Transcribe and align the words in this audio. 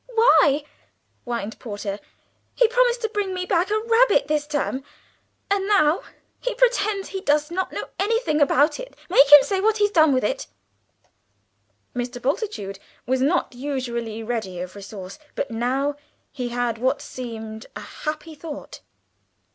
"Why," 0.15 0.63
whined 1.25 1.59
Porter, 1.59 1.99
"he 2.55 2.67
promised 2.67 3.03
to 3.03 3.09
bring 3.09 3.35
me 3.35 3.45
back 3.45 3.69
a 3.69 3.77
rabbit 3.85 4.27
this 4.27 4.47
term, 4.47 4.83
and 5.51 5.67
now 5.67 6.01
he 6.39 6.55
pretends 6.55 7.09
he 7.09 7.21
does 7.21 7.51
not 7.51 7.71
know 7.71 7.83
anything 7.99 8.41
about 8.41 8.79
it. 8.79 8.95
Make 9.11 9.31
him 9.31 9.43
say 9.43 9.61
what 9.61 9.77
he's 9.77 9.91
done 9.91 10.11
with 10.11 10.23
it!" 10.23 10.47
Mr. 11.95 12.19
Bultitude 12.19 12.79
was 13.05 13.21
not 13.21 13.53
usually 13.53 14.23
ready 14.23 14.59
of 14.59 14.75
resource, 14.75 15.19
but 15.35 15.51
now 15.51 15.93
he 16.31 16.49
had 16.49 16.79
what 16.79 16.99
seemed 16.99 17.67
a 17.75 17.81
happy 17.81 18.33
thought. 18.33 18.81